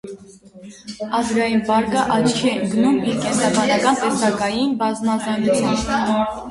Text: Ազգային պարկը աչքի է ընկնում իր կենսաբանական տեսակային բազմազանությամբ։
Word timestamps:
Ազգային 1.17 1.61
պարկը 1.67 2.05
աչքի 2.15 2.49
է 2.53 2.55
ընկնում 2.63 2.99
իր 3.13 3.21
կենսաբանական 3.27 4.01
տեսակային 4.05 4.77
բազմազանությամբ։ 4.85 6.39